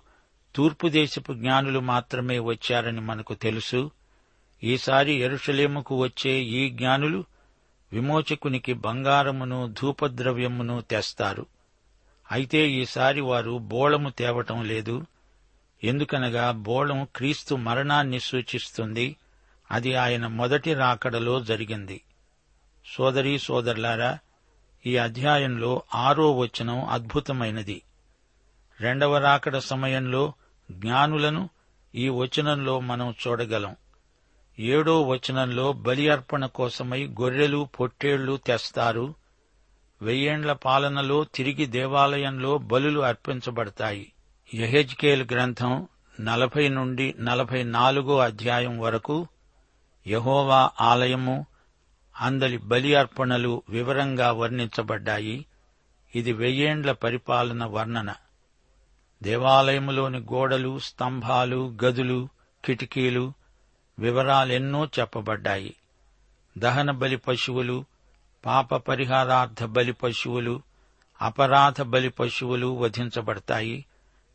తూర్పు 0.54 0.88
దేశపు 0.88 1.32
జ్ఞానులు 1.32 1.80
మాత్రమే 1.80 2.38
వచ్చారని 2.38 3.00
మనకు 3.00 3.34
తెలుసు. 3.34 3.90
ఈసారి 4.64 5.14
ఎరుషలేముకు 5.14 5.96
వచ్చే 5.96 6.30
ఈ 6.30 6.70
జ్ఞానులు 6.70 7.24
విమోచకునికి 7.92 8.72
బంగారమును 8.72 9.74
ధూపద్రవ్యమును 9.82 10.80
తెస్తారు. 10.80 11.46
అయితే 12.32 12.70
ఈసారి 12.70 13.20
వారు 13.20 13.58
బోళము 13.58 14.10
తేవటం 14.10 14.64
లేదు. 14.64 15.06
ఎందుకనగా 15.84 16.50
బోళం 16.50 17.06
క్రీస్తు 17.16 17.54
మరణాన్ని 17.54 18.20
సూచిస్తుంది. 18.20 19.16
అది 19.70 19.94
ఆయన 19.94 20.26
మొదటి 20.26 20.74
రాకడలో 20.74 21.40
జరిగింది. 21.40 22.02
సోదరీ 22.96 23.38
సోదరులారా 23.38 24.18
ఈ 24.86 24.96
అధ్యాయంలో 24.96 25.82
ఆరో 25.94 26.36
వచనం 26.36 26.84
అద్భుతమైనది. 26.84 27.82
రెండవ 28.80 29.18
రాకడ 29.18 29.58
సమయంలో 29.58 30.32
జ్ఞానులను 30.70 31.50
ఈ 31.94 32.08
వచనంలో 32.08 32.80
మనం 32.80 33.14
చూడగలం. 33.26 33.76
ఏడో 34.58 35.02
వచనంలో 35.02 35.72
బలి 35.72 36.08
అర్పణ 36.08 36.46
కోసమై 36.46 37.06
గొర్రెలు 37.06 37.68
పొట్టేళ్ళు 37.80 38.36
తెస్తారు. 38.36 39.14
వెయ్యేండ్ల 40.02 40.52
పాలనలో 40.52 41.24
తిరిగి 41.24 41.66
దేవాలయంలో 41.66 42.58
బలులు 42.58 43.00
అర్పించబడతాయి. 43.00 44.12
యహెజ్కేల్ 44.54 45.26
గ్రంథం 45.32 45.88
నలభై 46.20 46.68
నుండి 46.68 47.14
నలభై 47.18 47.62
నాలుగో 47.62 48.18
అధ్యాయం 48.18 48.78
వరకు 48.78 49.26
యహోవా 50.06 50.70
ఆలయము 50.80 51.46
అందలి 52.20 52.58
బలి 52.58 52.94
అర్పణలు 52.94 53.62
వివరంగా 53.68 54.32
వర్ణించబడ్డాయి. 54.32 55.46
ఇది 56.14 56.32
వెయ్యేండ్ల 56.32 56.92
పరిపాలన 56.92 57.64
వర్ణన. 57.64 58.14
దేవాలయములోని 59.22 60.18
గోడలు 60.18 60.78
స్తంభాలు 60.78 61.76
గదులు 61.84 62.28
కిటికీలు 62.64 63.32
వివరాలెన్నో 63.98 64.86
చెప్పబడ్డాయి. 64.86 65.76
దహన 66.58 66.90
బలి 66.90 67.16
పశువులు 67.16 67.84
పాప 68.46 68.76
పరిహారార్థ 68.76 69.64
బలి 69.64 69.92
పశువులు 69.92 70.62
అపరాధ 71.22 71.82
బలి 71.82 72.08
పశువులు 72.08 72.66
వధించబడతాయి. 72.66 73.84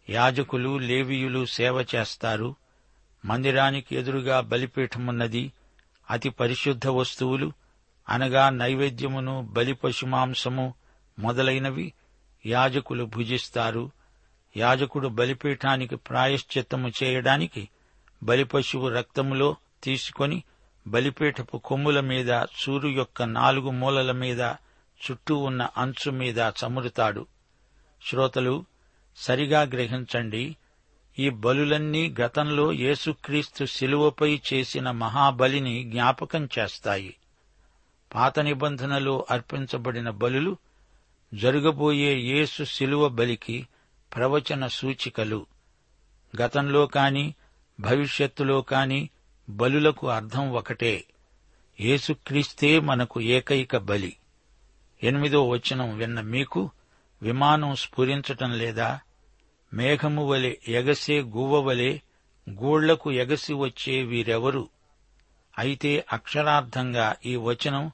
యాజకులు 0.09 0.77
లేవీయులు 0.77 1.45
సేవ 1.45 1.85
చేస్తారు. 1.95 2.55
మందిరానికి 3.25 3.95
ఎదురుగా 3.95 4.39
బలిపీఠమున్నది. 4.39 5.53
అతి 6.09 6.29
పరిశుద్ధ 6.29 6.87
వస్తువులు 6.87 7.51
అనగా 8.09 8.49
నైవేద్యమును 8.49 9.49
బలి 9.51 9.73
పశుమాంసము 9.73 10.73
మొదలైనవి 11.19 11.93
యాజకులు 12.45 13.03
భుజిస్తారు. 13.03 13.91
యాజకుడు 14.57 15.07
బలిపీఠానికి 15.07 15.95
ప్రాయశ్చిత్తము 15.95 16.91
చేయడానికి 17.03 17.69
బలిపశువు 18.23 18.89
రక్తములో 18.89 19.55
తీసుకొని 19.83 20.43
బలిపీఠపు 20.87 21.57
కొమ్ముల 21.57 21.99
మీద 21.99 22.45
సూరు 22.55 22.87
యొక్క 22.87 23.23
నాలుగు 23.23 23.69
మూలల 23.69 24.11
మీద 24.11 24.41
చుట్టూ 25.01 25.37
ఉన్న 25.37 25.67
అంచు 25.77 26.11
మీద 26.11 26.39
చమురుతాడు. 26.39 27.25
శ్రోతలు 28.09 28.65
సరిగా 29.15 29.61
గ్రహించండి 29.61 30.57
ఈ 31.19 31.29
బలులన్నీ 31.29 32.15
గతంలో 32.21 32.73
యేసుక్రీస్తు 32.73 33.65
శిలువపై 33.65 34.41
చేసిన 34.53 34.91
మహాబలిని 34.91 35.83
జ్ఞాపకం 35.83 36.49
చేస్తాయి. 36.59 37.15
పాత 38.15 38.39
నిబంధనలో 38.39 39.25
అర్పించబడిన 39.31 40.09
బలులు 40.09 40.57
జరగబోయే 41.33 42.13
యేసు 42.15 42.63
శిలువ 42.63 43.07
బలికి 43.09 43.67
ప్రవచన 44.15 44.67
సూచికలు. 44.67 45.45
గతంలో 46.41 46.87
కాని 46.87 47.35
భవిష్యత్తులో 47.81 48.61
కాని 48.61 49.09
బలులకు 49.49 50.09
అర్థం 50.09 50.51
ఒకటే. 50.51 51.03
యేసుక్రీస్తే 51.79 52.79
మనకు 52.79 53.21
ఏకైక 53.21 53.77
బలి. 53.77 54.17
ఎనిమిదో 55.03 55.49
వచనం 55.49 55.97
విన్న 55.97 56.21
మీకు 56.21 56.69
విమానం 57.21 57.75
స్ఫురించటం 57.75 58.57
లేదా? 58.57 58.99
మేఘము 59.73 60.27
వలె 60.27 60.55
ఎగసే 60.67 61.21
గువ్వ 61.21 61.59
వలె 61.59 61.97
గూళ్ళకు 62.49 63.11
ఎగసి 63.11 63.53
వచ్చే 63.53 64.03
వీరెవరు? 64.03 64.69
అయితే 65.57 66.05
అక్షరార్థంగా 66.13 67.15
ఈ 67.25 67.35
వచనం 67.35 67.91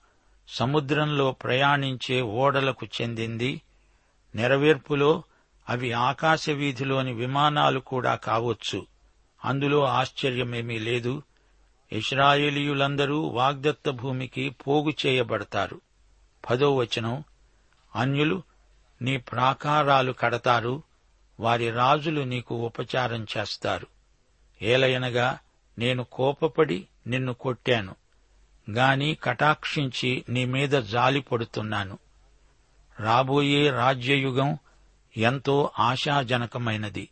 సముద్రంలో 0.47 1.31
ప్రయాణించే 1.31 2.21
ఓడలకు 2.21 2.87
చెందింది. 3.01 3.61
నెరవేర్పులో 4.35 5.23
అవి 5.69 5.91
ఆకాశ 5.91 6.49
వీధిలోని 6.49 7.13
విమానాలు 7.13 7.79
కూడా 7.79 8.15
కావచ్చు. 8.15 8.96
అందులో 9.45 9.85
ఆశ్చర్యమేమీ 9.85 10.79
లేదు. 10.79 11.23
ఇస్రాయేలీయులందరూ 11.91 13.27
వాగ్దత్త 13.27 13.89
భూమికి 13.89 14.49
పోగు 14.49 14.93
చేయబడతారు. 15.05 15.81
పదో 16.49 16.75
వచనం 16.75 17.23
అన్యులు 17.95 18.43
నీ 19.01 19.17
ప్రాకారాలు 19.17 20.11
కడతారు 20.11 20.83
వారి 21.39 21.71
రాజులు 21.71 22.21
నీకు 22.21 22.55
ఉపచారం 22.55 23.27
చేస్తారు. 23.37 23.87
ఏలయనగా 24.61 25.39
నేను 25.79 26.03
కోపపడి 26.03 26.87
నిన్ను 27.07 27.33
కొట్టాను 27.33 27.95
గాని 28.71 29.17
కటాక్షించి 29.23 30.25
నీ 30.29 30.45
మీద 30.45 30.69
జాలి 30.69 31.21
పడుతున్నాను. 31.21 31.99
రాబోయే 32.99 33.69
రాజ్యయుగం 33.69 34.57
ఎంతో 35.17 35.71
ఆశాజనకమైనది. 35.79 37.09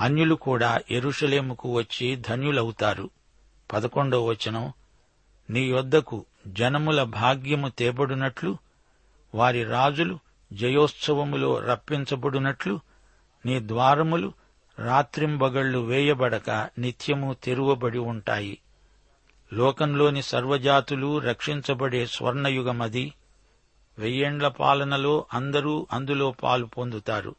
అన్యులు 0.00 0.34
కూడా 0.34 0.80
ఎరుషలేముకు 0.90 1.72
వచ్చి 1.72 2.16
ధన్యులవుతారు. 2.16 3.10
పదకొండవ 3.72 4.24
వచనం 4.24 4.72
నీ 5.50 5.60
యొద్దకు 5.60 6.24
జనముల 6.46 7.02
భాగ్యము 7.02 7.68
తేబడునట్లు 7.68 8.58
వారి 9.34 9.64
రాజులు 9.64 10.18
జయోత్సవములో 10.52 11.58
రప్పించబడునట్లు 11.58 12.80
నీ 13.46 13.68
ద్వారములు 13.68 14.32
రాత్రింబగళ్ళు 14.78 15.78
వేయబడక 15.78 16.68
నిత్యము 16.78 17.36
తెరువబడి 17.44 17.98
ఉంటాయి. 17.98 18.58
లోకంలోని 19.52 20.22
సర్వజాతులు 20.22 21.18
రక్షించబడే 21.18 22.06
స్వర్ణయుగమది. 22.06 23.12
వెయ్యేండ్ల 23.98 24.48
పాలనలో 24.48 25.26
అందరూ 25.34 25.86
అందులో 25.92 26.30
పాలు 26.30 26.66
పొందుతారు. 26.66 27.34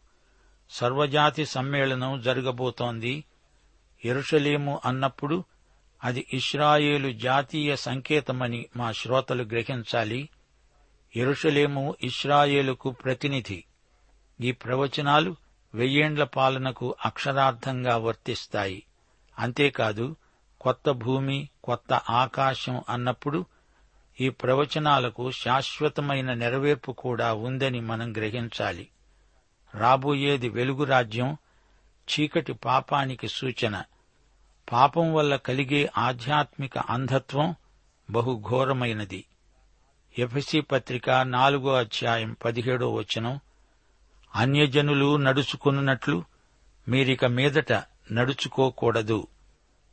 సర్వజాతి 0.70 1.46
సమ్మేళనం 1.46 2.22
జరగబోతోంది. 2.22 3.24
ఎరుషలేము 4.06 4.82
అన్నప్పుడు 4.86 5.44
అది 6.04 6.28
ఇస్రాయేలు 6.34 7.12
జాతీయ 7.12 7.76
సంకేతమని 7.76 8.66
మా 8.76 8.92
శ్రోతలు 8.92 9.44
గ్రహించాలి. 9.44 10.30
ఎరుషలేము 11.16 11.96
ఇస్రాయేలుకు 12.04 12.92
ప్రతినిధి. 12.92 13.64
ఈ 14.42 14.52
ప్రవచనాలు 14.52 15.36
వెయ్యేండ్ల 15.74 16.24
పాలనకు 16.24 16.96
అక్షరార్థంగా 17.06 17.98
వర్తిస్తాయి. 17.98 18.84
అంతేకాదు 19.40 20.16
కొత్త 20.62 20.92
భూమి 20.92 21.50
కొత్త 21.64 21.94
ఆకాశం 21.94 22.84
అన్నప్పుడు 22.90 23.46
ఈ 24.22 24.30
ప్రవచనాలకు 24.30 25.32
శాశ్వతమైన 25.32 26.34
నెరవేర్పు 26.34 26.92
కూడా 26.92 27.34
ఉందని 27.34 27.80
మనం 27.80 28.18
గ్రహించాలి. 28.18 28.88
రాబోయేది 29.76 30.50
వెలుగు 30.50 30.84
రాజ్యం 30.84 31.38
చీకటి 32.10 32.54
పాపానికి 32.54 33.28
సూచన. 33.28 33.84
పాపం 34.72 35.14
వల్ల 35.14 35.36
కలిగే 35.36 35.90
ఆధ్యాత్మిక 35.98 36.78
అంధత్వం 36.78 37.56
బహుఘోరమైనది. 38.10 39.26
ఎఫ్ఎసి 40.20 40.62
పత్రిక 40.62 41.10
నాలుగో 41.10 41.74
అధ్యాయం 41.74 42.36
పదిహేడో 42.46 42.94
వచనం. 42.94 43.40
అన్యజనులు 44.36 45.18
నడుచుకున్నట్లు 45.18 46.24
మీరిక 46.88 47.26
మీదట 47.26 47.74
నడుచుకోకూడదు. 48.12 49.28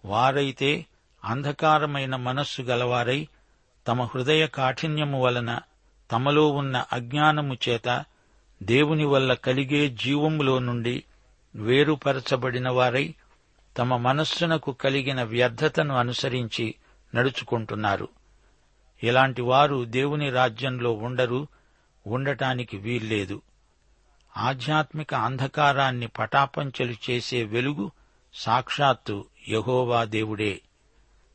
వారైతే 0.05 0.87
అంధకారమైన 1.25 2.17
మనస్సు 2.17 2.63
గలవారై 2.63 3.29
తమ 3.87 4.03
హృదయ 4.03 4.47
కాఠిన్యము 4.47 5.21
వలన 5.21 5.61
తమలో 6.11 6.49
ఉన్న 6.49 6.85
అజ్ఞానము 6.93 7.57
చేత 7.69 8.05
దేవుని 8.63 9.05
వల్ల 9.05 9.35
కలిగే 9.35 9.89
జీవములో 9.89 10.59
నుండి 10.59 11.05
వేరుపరచబడిన 11.57 12.69
వారై 12.71 13.15
తమ 13.79 13.97
మనస్సునకు 13.97 14.73
కలిగిన 14.73 15.23
వ్యర్థతను 15.23 15.95
అనుసరించి 15.95 16.75
నడుచుకుంటున్నారు. 17.15 18.09
ఇలాంటి 19.03 19.43
వారు 19.43 19.85
దేవుని 19.85 20.31
రాజ్యంలో 20.31 20.93
ఉండరు 20.93 21.47
ఉండటానికి 22.07 22.77
వీల్లేదు. 22.77 23.43
ఆధ్యాత్మిక 24.37 25.15
అంధకారాన్ని 25.15 26.07
పటాపంచలు 26.07 26.95
చేసే 27.11 27.45
వెలుగు 27.45 27.91
సాక్షాత్తు 28.35 29.25
యహోవా 29.49 30.05
దేవుడే. 30.05 30.61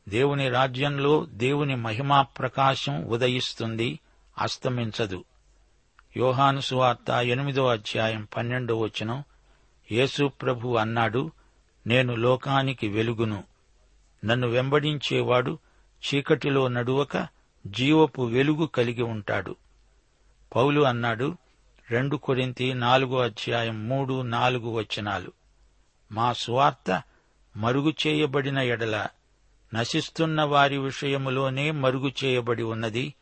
దేవుని 0.08 0.48
రాజ్యంలో 0.48 1.26
దేవుని 1.30 1.76
మహిమా 1.76 2.22
ప్రకాశం 2.22 3.04
ఉదయిస్తుంది 3.04 3.98
అస్తమించదు. 4.38 5.24
యోహాను 6.16 6.60
సువార్త 6.60 7.10
ఎనిమిదో 7.10 7.66
అధ్యాయం 7.66 8.28
పన్నెండో 8.36 8.76
వచనం. 8.76 9.24
యేసు 9.92 10.28
ప్రభు 10.28 10.76
అన్నాడు 10.76 11.30
నేను 11.86 12.14
లోకానికి 12.14 12.88
వెలుగును. 12.88 13.44
నన్ను 14.24 14.48
వెంబడించేవాడు 14.48 15.58
చీకటిలో 16.02 16.68
నడువక 16.68 17.28
జీవపు 17.66 18.22
వెలుగు 18.22 18.66
కలిగి 18.66 19.02
ఉంటాడు. 19.02 19.56
పౌలు 20.56 20.80
అన్నాడు 20.80 21.36
రెండు 21.90 22.16
కొరింతి 22.16 22.74
నాలుగో 22.74 23.18
అధ్యాయం 23.18 23.88
మూడు 23.88 24.22
నాలుగు 24.22 24.70
వచనాలు. 24.70 25.32
మా 26.12 26.32
సువార్త 26.32 27.02
మరుగు 27.56 27.94
చేయబడిన 28.06 28.58
ఎడల 28.58 29.06
నశిస్తున్న 29.74 30.42
వారి 30.42 30.78
విషయములోనే 30.78 31.70
మరుగు 31.70 32.12
చేయబడి 32.24 32.62
ఉన్నది. 32.62 33.14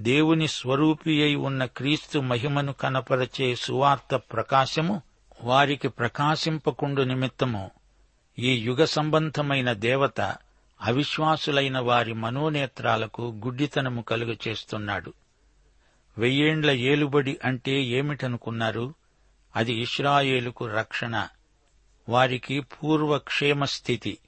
దేవుని 0.00 0.48
స్వరూపి 0.48 1.22
అయి 1.22 1.34
ఉన్న 1.34 1.64
క్రీస్తు 1.64 2.18
మహిమను 2.18 2.72
కనపరచే 2.72 3.54
సువార్త 3.54 4.16
ప్రకాశము 4.16 5.02
వారికి 5.42 5.88
ప్రకాశింపకుండు 5.88 7.02
నిమిత్తము. 7.02 7.70
ఈ 8.38 8.58
యుగ 8.58 8.84
సంబంధమైన 8.84 9.72
దేవత 9.72 10.20
అవిశ్వాసులైన 10.82 11.78
వారి 11.78 12.12
మనోనేత్రాలకు 12.12 13.40
గుడ్డితనము 13.44 14.02
కలుగ 14.02 14.34
చేస్తున్నాడు. 14.48 15.12
వెయ్యేండ్ల 16.18 16.70
ఏలుబడి 16.70 17.38
అంటే 17.44 17.82
ఏమిటనుకున్నారు? 17.82 18.94
అది 19.56 19.72
ఇస్రాయేలుకు 19.72 20.66
రక్షణ. 20.66 21.28
వారికి 22.08 22.60
పూర్వ 22.60 23.18
క్షేమస్థితి 23.18 24.18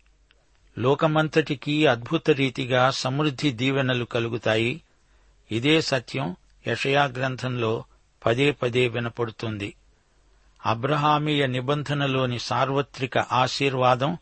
లోకమంతటికీ 0.79 1.87
అద్భుత 1.87 2.31
రీతిగా 2.31 2.91
సమృద్ధి 2.91 3.53
దీవెనలు 3.53 4.05
కలుగుతాయి. 4.05 4.83
ఇదే 5.51 5.81
సత్యం 5.81 6.37
యషయా 6.69 7.05
గ్రంథంలో 7.05 7.85
పదే 8.27 8.51
పదే 8.51 8.89
వినపడుతుంది. 8.89 9.75
అబ్రహామీయ 10.67 11.47
నిబంధనలోని 11.47 12.39
సార్వత్రిక 12.39 13.19
ఆశీర్వాదం 13.19 14.19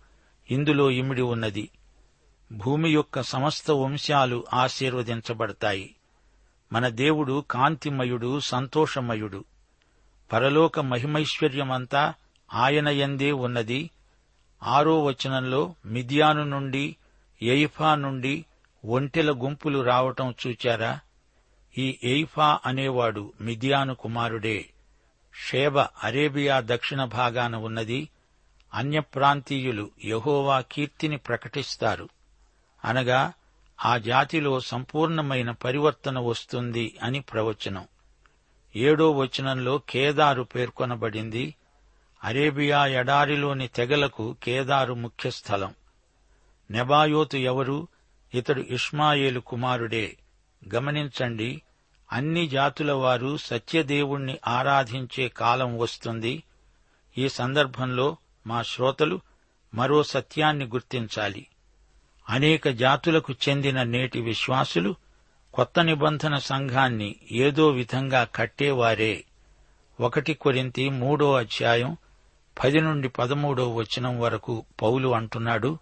ఇందులో 0.50 0.90
ఇమిడి 0.90 1.22
ఉన్నది. 1.22 1.68
భూమి 2.52 2.90
యొక్క 2.90 3.22
సమస్త 3.22 3.70
వంశాలు 3.70 4.44
ఆశీర్వదించబడతాయి. 4.52 5.94
మన 6.72 6.88
దేవుడు 6.88 7.44
కాంతిమయుడు 7.50 8.40
సంతోషమయుడు. 8.40 9.44
పరలోక 10.32 10.80
మహిమైశ్వర్యమంతా 10.80 12.14
ఆయన 12.54 12.88
ఎందే 12.88 13.32
ఉన్నది. 13.32 13.90
ఆరో 14.62 15.04
వచనంలో 15.04 15.74
మిథియాను 15.86 16.44
నుండి 16.44 16.96
ఎయిఫా 17.42 17.94
నుండి 17.94 18.44
ఒంటెల 18.84 19.32
గుంపులు 19.32 19.80
రావటం 19.80 20.34
చూచారా? 20.46 21.00
ఈ 21.78 21.98
ఎయిఫా 22.04 22.61
అనేవాడు 22.66 23.33
మిథియాను 23.40 23.94
కుమారుడే. 23.94 24.70
షేబ 25.48 25.78
అరేబియా 25.78 26.62
దక్షిణ 26.66 27.04
భాగాన 27.04 27.57
ఉన్నది. 27.57 28.09
అన్యప్రాంతీయులు 28.74 29.90
యహోవా 30.04 30.61
కీర్తిని 30.61 31.16
ప్రకటిస్తారు. 31.16 32.09
అనగా 32.85 33.33
ఆ 33.85 33.98
జాతిలో 33.98 34.61
సంపూర్ణమైన 34.61 35.50
పరివర్తన 35.50 36.18
వస్తుంది 36.18 36.98
అని 37.02 37.20
ప్రవచనం. 37.20 37.88
ఏడో 38.76 39.11
వచనంలో 39.11 39.78
కేదారు 39.78 40.42
పేర్కొనబడింది. 40.42 41.54
అరేబియా 42.24 42.87
ఎడారిలోని 42.87 43.68
తెగలకు 43.68 44.37
కేదారు 44.42 44.94
ముఖ్యస్థలం. 44.94 45.74
నెబాయోతు 46.70 47.37
ఎవరు? 47.37 47.88
ఇతడు 48.35 48.61
ఇష్మాయేలు 48.61 49.40
కుమారుడే. 49.40 50.16
గమనించండి 50.75 51.62
అన్ని 52.12 52.49
జాతుల 52.49 52.92
వారు 52.92 53.37
సత్యదేవుణ్ణి 53.37 54.38
ఆరాధించే 54.47 55.29
కాలం 55.29 55.79
వస్తుంది. 55.79 56.42
ఈ 57.18 57.29
సందర్భంలో 57.29 58.16
మా 58.47 58.62
శ్రోతలు 58.62 59.21
మరో 59.75 60.03
సత్యాన్ని 60.03 60.64
గుర్తించాలి. 60.64 61.47
అనేక 62.29 62.68
జాతులకు 62.68 63.35
చెందిన 63.49 63.83
నేటి 63.83 64.21
విశ్వాసులు 64.21 64.94
కొత్త 65.55 65.81
నిబంధన 65.81 66.37
సంఘాన్ని 66.37 67.16
ఏదో 67.33 67.68
విధంగా 67.68 68.25
కట్టేవారే. 68.25 69.25
ఒకటి 70.01 70.35
కొరింతి 70.35 70.88
మూడో 70.88 71.35
అధ్యాయం 71.35 71.97
పది 72.64 72.81
నుండి 72.81 73.09
పదమూడో 73.09 73.75
వచనం 73.75 74.21
వరకు 74.21 74.64
పౌలు 74.83 75.14
అంటున్నాడు 75.14 75.79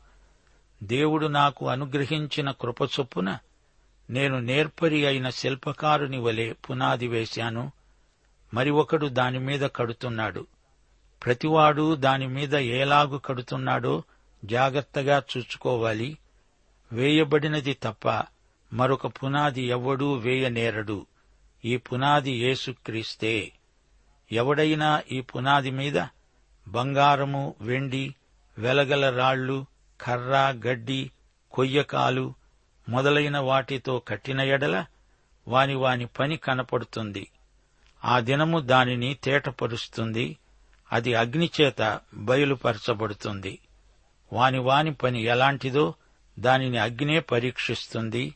దేవుడు 0.82 1.26
నాకు 1.26 1.68
అనుగ్రహించిన 1.68 2.50
కృపచొప్పున 2.50 3.38
నేను 4.10 4.40
నేర్పరి 4.40 5.06
అయిన 5.06 5.30
శిల్పకారుని 5.30 6.18
వలె 6.18 6.52
పునాది 6.52 7.08
వేశాను. 7.08 7.72
మరి 8.54 8.70
ఒకడు 8.70 9.06
దానిమీద 9.06 9.60
కడుతున్నాడు. 9.76 10.46
ప్రతివాడు 11.24 11.94
దానిమీద 11.94 12.54
ఏలాగు 12.54 13.18
కడుతున్నాడో 13.18 14.02
జాగ్రత్తగా 14.44 15.22
చూసుకోవాలి 15.36 16.18
వేయబడినది 16.92 17.78
తప్ప 17.82 18.24
మరొక 18.72 19.06
పునాది 19.06 19.62
ఎవ్వడూ 19.62 20.14
వేయనేరడు. 20.14 21.06
ఈ 21.64 21.76
పునాది 21.76 22.32
యేసుక్రీస్తే. 22.32 23.52
ఎవడైనా 24.32 25.02
ఈ 25.12 25.20
పునాది 25.20 25.70
మీద 25.70 26.02
బంగారము 26.68 27.54
వెండి 27.60 28.14
వెలగల 28.58 29.16
రాళ్ళు 29.16 29.66
కర్ర 30.00 30.58
గడ్డి 30.66 31.10
కొయ్యకాలు 31.52 32.34
మొదలైన 32.88 33.38
వాటితో 33.38 34.02
కట్టిన 34.08 34.40
ఎడల 34.40 34.84
వాని 35.48 35.74
వాని 35.74 36.06
పని 36.06 36.36
కనపడుతుంది. 36.36 37.30
ఆ 38.04 38.20
దినము 38.20 38.60
దానిని 38.60 39.14
తేటపరుస్తుంది. 39.14 40.36
అది 40.92 41.14
అగ్నిచేత 41.14 42.00
బయలుపరచబడుతుంది. 42.14 43.58
వాని 44.32 44.58
వాని 44.58 44.94
పని 44.94 45.22
ఎలాంటిదో 45.22 45.94
దానిని 46.38 46.78
అగ్నే 46.78 47.20
పరీక్షిస్తుంది. 47.20 48.34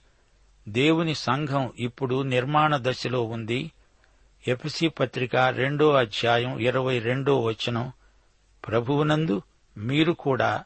దేవుని 0.69 1.15
సంఘం 1.15 1.73
ఇప్పుడు 1.79 2.23
నిర్మాణ 2.23 2.79
దశలో 2.81 3.23
ఉంది. 3.23 3.71
ఎపిసి 4.49 4.89
పత్రిక 4.89 5.37
రెండో 5.37 5.91
అధ్యాయం 5.91 6.59
ఇరవై 6.59 6.99
రెండో 6.99 7.41
వచనం. 7.41 7.93
ప్రభువునందు 8.69 9.43
మీరు 9.77 10.13
కూడా 10.13 10.65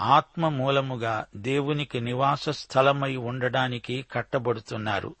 ఆత్మ 0.00 0.48
మూలముగా 0.48 1.26
దేవునికి 1.36 2.00
నివాస 2.00 2.48
స్థలమై 2.48 3.16
ఉండడానికి 3.16 4.06
కట్టబడుతున్నారు. 4.12 5.14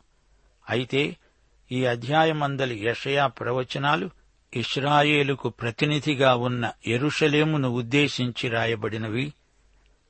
అయితే 0.70 1.16
ఈ 1.72 1.84
అధ్యాయమందలి 1.84 2.84
యషయా 2.84 3.26
ప్రవచనాలు 3.26 4.10
ఇస్రాయేలుకు 4.54 5.48
ప్రతినిధిగా 5.48 6.34
ఉన్న 6.34 6.72
ఎరుషలేమును 6.86 7.68
ఉద్దేశించి 7.68 8.48
రాయబడినవి. 8.48 9.32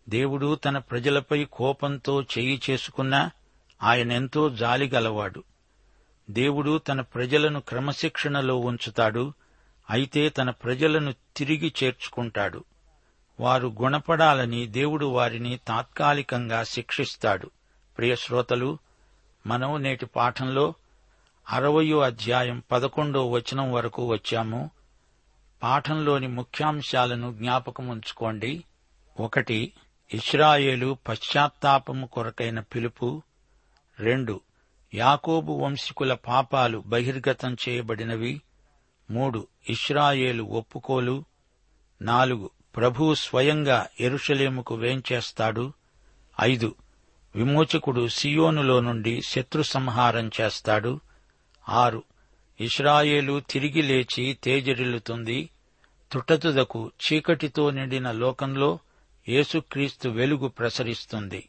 దేవుడు 0.08 0.54
తన 0.54 0.78
ప్రజలపై 0.78 1.46
కోపంతో 1.52 2.22
చేయి 2.22 2.60
చేసుకున్నా 2.70 3.30
ఆయనెంతో 3.82 4.50
జాలిగలవాడు 4.50 5.42
దేవుడు 6.30 6.78
తన 6.78 7.00
ప్రజలను 7.00 7.60
క్రమశిక్షణలో 7.60 8.56
ఉంచుతాడు. 8.56 9.32
అయితే 9.90 10.28
తన 10.28 10.50
ప్రజలను 10.50 11.14
తిరిగి 11.36 11.72
చేర్చుకుంటాడు. 11.82 12.64
వారు 13.40 13.74
గుణపడాలని 13.82 14.66
దేవుడు 14.66 15.06
వారిని 15.06 15.60
తాత్కాలికంగా 15.68 16.62
శిక్షిస్తాడు. 16.62 17.50
ప్రియశ్రోతలు 17.98 18.78
మనం 19.46 19.82
నేటి 19.82 20.06
పాఠంలో 20.06 20.74
అరవయో 21.50 21.98
అధ్యాయం 21.98 22.62
పదకొండో 22.72 23.30
వచనం 23.30 23.72
వరకు 23.72 24.06
వచ్చాము. 24.06 24.70
పాఠంలోని 25.62 26.26
ముఖ్యాంశాలను 26.26 27.32
జ్ఞాపకముంచుకోండి 27.32 28.64
ఒకటి 29.20 29.72
ఇస్రాయేలు 30.14 30.96
పశ్చాత్తాపము 31.08 32.06
కొరకైన 32.06 32.60
పిలుపు. 32.60 33.22
రెండు 33.98 34.40
యాకోబు 34.94 35.52
వంశీకుల 35.52 36.14
పాపాలు 36.14 36.82
బహిర్గతం 36.86 37.56
చేయబడినవి. 37.68 38.42
మూడు 39.10 39.46
ఇస్రాయేలు 39.70 40.42
ఒప్పుకోలు. 40.42 41.24
నాలుగు 42.02 42.50
ప్రభువు 42.76 43.14
స్వయంగా 43.14 43.86
ఎరుషలేముకు 44.00 44.74
వేంచేస్తాడు. 44.74 45.72
ఐదు. 46.40 46.74
విమోచకుడు 47.36 48.08
సియోనులో 48.08 48.80
నుండి 48.80 49.22
శత్రు 49.22 49.62
సంహారం 49.62 50.30
చేస్తాడు. 50.40 51.00
ఆరు. 51.68 52.02
ఇస్రాయేలు 52.60 53.40
తిరిగి 53.40 53.82
లేచి 53.82 54.38
తేజరిల్లుతుంది. 54.44 55.50
తుటతుదకు 56.12 56.90
చీకటితో 56.90 57.70
నిండిన 57.70 58.10
లోకంలో 58.10 58.78
యేసుక్రీస్తు 59.28 60.08
వెలుగు 60.08 60.48
ప్రసరిస్తుంది. 60.48 61.48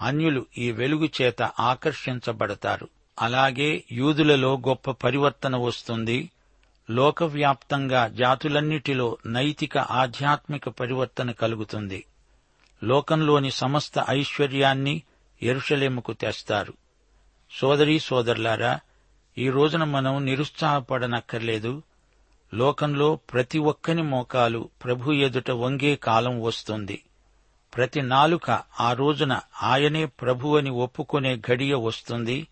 అన్యులు 0.00 0.46
ఈ 0.58 0.72
వెలుగు 0.72 1.08
చేత 1.22 1.42
ఆకర్షించబడతారు. 1.42 2.88
అలాగే 3.20 3.84
యూదులలో 3.92 4.62
గొప్ప 4.68 4.90
పరివర్తన 4.90 5.56
వస్తుంది. 5.56 6.30
లోకవ్యాప్తంగా 6.90 8.08
జాతులన్నిటిలో 8.08 9.18
నైతిక 9.26 9.78
ఆధ్యాత్మిక 9.78 10.68
పరివర్తన 10.68 11.30
కలుగుతుంది. 11.30 12.04
లోకంలోని 12.84 13.50
సమస్త 13.50 13.92
ఐశ్వర్యాన్ని 14.10 15.02
ఎరుషలేముకు 15.42 16.12
తెస్తారు. 16.12 16.74
సోదరీ 17.50 17.98
సోదరులారా 17.98 18.80
ఈ 19.38 19.50
రోజున 19.50 19.84
మనం 19.84 20.24
నిరుత్సాహపడనక్కర్లేదు. 20.24 21.82
లోకంలో 22.54 23.16
ప్రతి 23.16 23.58
ఒక్కని 23.58 24.02
మోకాలు 24.02 24.68
ప్రభు 24.84 25.12
ఎదుట 25.12 25.50
వంగే 25.50 25.96
కాలం 25.96 26.42
వస్తుంది. 26.42 27.02
ప్రతి 27.76 28.02
నాలుక 28.02 28.62
ఆ 28.80 28.92
రోజున 28.92 29.40
ఆయనే 29.62 30.06
ప్రభువని 30.06 30.70
ఒప్పుకునే 30.70 31.36
గడియ 31.36 31.74
వస్తుంది. 31.74 32.46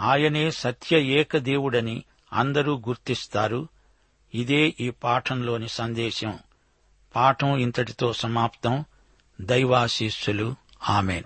ఆయనే 0.00 0.50
సత్య 0.50 0.98
ఏకదేవుడని 0.98 2.04
అందరూ 2.32 2.76
గుర్తిస్తారు. 2.88 3.68
ఇదే 4.34 4.74
ఈ 4.80 4.90
పాఠంలోని 4.90 5.68
సందేశం. 5.68 6.38
పాఠం 7.16 7.56
ఇంతటితో 7.56 8.12
సమాప్తం. 8.12 8.84
దైవాశీస్సులు. 9.40 10.54
ఆమెన్. 10.88 11.22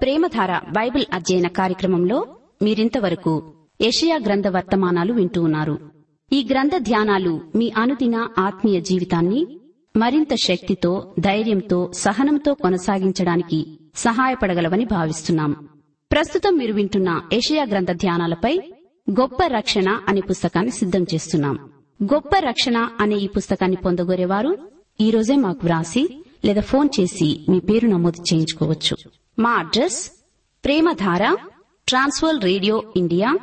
ప్రేమధార 0.00 0.58
బైబిల్ 0.58 1.04
అధ్యయన 1.12 1.48
కార్యక్రమంలో 1.48 2.36
మీరింతవరకు 2.62 3.54
ఏషియా 3.80 4.18
గ్రంథ 4.26 4.48
వర్తమానాలు 4.48 5.12
వింటూ 5.12 5.42
ఉన్నారు. 5.42 5.90
ఈ 6.32 6.48
గ్రంథ 6.50 6.70
ధ్యానాలు 6.76 7.52
మీ 7.54 7.72
అనుదిన 7.76 8.28
ఆత్మీయ 8.38 8.80
జీవితాన్ని 8.80 9.60
మరింత 9.96 10.34
శక్తితో 10.34 11.14
ధైర్యంతో 11.20 11.92
సహనంతో 11.92 12.54
కొనసాగించడానికి 12.54 13.78
సహాయపడగలవని 13.96 14.84
భావిస్తున్నాం. 14.84 15.68
ప్రస్తుతం 16.12 16.56
మీరు 16.56 16.72
వింటున్న 16.72 17.22
ఏషయా 17.32 17.64
గ్రంథ 17.64 17.90
ధ్యానాలపై 17.92 18.60
గొప్ప 19.10 19.46
రక్షణ 19.46 20.00
అనే 20.08 20.20
పుస్తకాన్ని 20.20 20.72
సిద్ధం 20.72 21.06
చేస్తున్నాం. 21.14 21.72
గొప్ప 22.02 22.30
రక్షణ 22.38 22.90
అనే 23.00 23.16
ఈ 23.16 23.26
పుస్తకాన్ని 23.26 23.76
పొందగోరేవారు 23.76 24.58
ఈ 25.00 25.10
రోజే 25.10 25.36
మాకు 25.36 25.60
వ్రాసి 25.64 26.24
లేదా 26.44 26.60
ఫోన్ 26.60 26.88
చేసి 27.00 27.46
మీ 27.48 27.60
పేరు 27.60 27.88
నమోదు 27.88 28.22
చేయించుకోవచ్చు. 28.32 28.96
మా 29.38 29.50
address 29.50 30.10
Premadhara 30.64 31.36
trans world 31.88 32.44
radio 32.44 32.92
India 32.96 33.38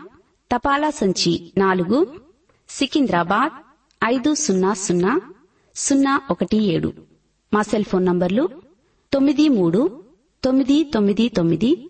తపాలా 0.51 0.89
సంచి 0.89 1.53
నాలుగు 1.57 2.19
సికింద్రాబాద్ 2.69 3.51
ఐదు 4.05 4.33
సున్నా 4.33 4.73
సున్నా 4.73 5.21
సున్నా 5.75 6.21
ఒకటి 6.31 6.57
ఏడు. 6.57 6.93
మా 7.53 7.61
సెల్ 7.61 7.83
ఫోన్ 7.83 8.05
నంబర్లు 8.05 8.49
తొమ్మిది 9.13 9.49
మూడు 9.49 10.03
తొమ్మిది 10.43 10.83
తొమ్మిది 10.83 11.29
తొమ్మిది 11.29 11.89